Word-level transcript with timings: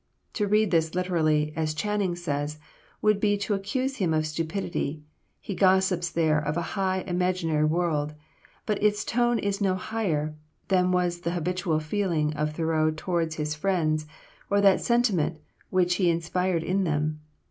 To 0.33 0.47
read 0.47 0.71
this 0.71 0.95
literally, 0.95 1.53
as 1.55 1.75
Channing 1.75 2.15
says, 2.15 2.57
"would 3.03 3.19
be 3.19 3.37
to 3.37 3.53
accuse 3.53 3.97
him 3.97 4.15
of 4.15 4.25
stupidity; 4.25 5.03
he 5.39 5.53
gossips 5.53 6.09
there 6.09 6.39
of 6.39 6.57
a 6.57 6.61
high, 6.73 7.01
imaginary 7.01 7.65
world." 7.65 8.15
But 8.65 8.81
its 8.81 9.05
tone 9.05 9.37
is 9.37 9.61
no 9.61 9.75
higher 9.75 10.33
than 10.69 10.91
was 10.91 11.19
the 11.21 11.33
habitual 11.37 11.79
feeling 11.81 12.33
of 12.33 12.53
Thoreau 12.53 12.89
towards 12.89 13.35
his 13.35 13.53
friends, 13.53 14.07
or 14.49 14.59
that 14.59 14.81
sentiment 14.81 15.37
which 15.69 15.97
he 15.97 16.09
inspired 16.09 16.63
in 16.63 16.83
them. 16.83 17.21